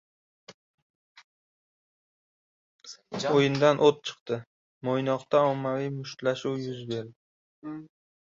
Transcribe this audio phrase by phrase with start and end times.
[3.41, 4.41] O‘yindan o‘t chiqdi:
[4.89, 7.77] Mo‘ynoqda ommaviy mushtlashuv yuz berdi